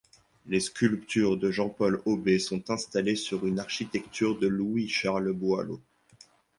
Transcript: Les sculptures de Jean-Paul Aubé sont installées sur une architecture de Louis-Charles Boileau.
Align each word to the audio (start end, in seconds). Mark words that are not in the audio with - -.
Les 0.47 0.59
sculptures 0.61 1.37
de 1.37 1.51
Jean-Paul 1.51 2.01
Aubé 2.05 2.39
sont 2.39 2.71
installées 2.71 3.15
sur 3.15 3.45
une 3.45 3.59
architecture 3.59 4.35
de 4.39 4.47
Louis-Charles 4.47 5.31
Boileau. 5.31 5.79